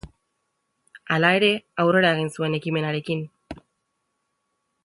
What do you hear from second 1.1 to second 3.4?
Hala ere, aurrera egin zuen ekimenarekin.